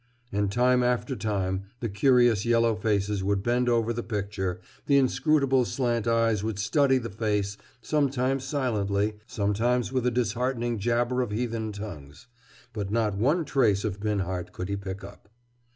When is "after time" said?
0.81-1.65